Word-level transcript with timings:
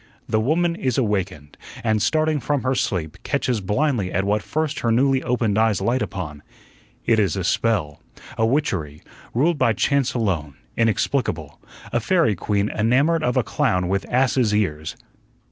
The 0.27 0.39
Woman 0.39 0.75
is 0.75 0.97
awakened, 0.97 1.57
and, 1.83 2.01
starting 2.01 2.39
from 2.39 2.63
her 2.63 2.73
sleep, 2.73 3.17
catches 3.21 3.61
blindly 3.61 4.11
at 4.11 4.23
what 4.23 4.41
first 4.41 4.79
her 4.79 4.91
newly 4.91 5.21
opened 5.21 5.59
eyes 5.59 5.79
light 5.79 6.01
upon. 6.01 6.41
It 7.05 7.19
is 7.19 7.35
a 7.35 7.43
spell, 7.43 8.01
a 8.35 8.43
witchery, 8.43 9.03
ruled 9.35 9.59
by 9.59 9.73
chance 9.73 10.15
alone, 10.15 10.55
inexplicable 10.75 11.59
a 11.93 11.99
fairy 11.99 12.33
queen 12.33 12.67
enamored 12.69 13.21
of 13.21 13.37
a 13.37 13.43
clown 13.43 13.87
with 13.89 14.09
ass's 14.11 14.55
ears. 14.55 14.95